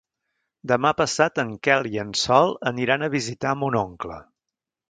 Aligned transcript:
Demà 0.71 0.91
passat 1.01 1.37
en 1.43 1.51
Quel 1.67 1.91
i 1.91 2.01
en 2.05 2.15
Sol 2.23 2.57
aniran 2.73 3.05
a 3.09 3.13
visitar 3.19 3.55
mon 3.61 3.81
oncle. 3.87 4.19